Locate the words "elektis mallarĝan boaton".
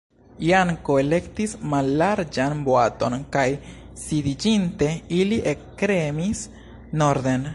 1.01-3.17